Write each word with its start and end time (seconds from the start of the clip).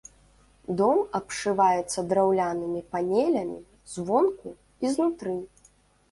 Дом 0.77 0.99
абшываецца 1.17 1.99
драўлянымі 2.13 2.81
панелямі 2.95 3.59
звонку 3.97 4.49
і 4.87 4.95
знутры. 4.95 5.35